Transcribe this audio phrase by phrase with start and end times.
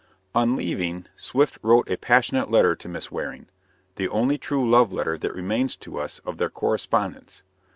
[0.33, 3.49] On leaving, Swift wrote a passionate letter to Miss Waring
[3.97, 7.43] the only true love letter that remains to us of their correspondence.